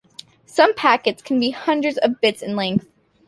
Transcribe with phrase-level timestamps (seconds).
[0.47, 2.87] Some packets can be hundreds of bits in length.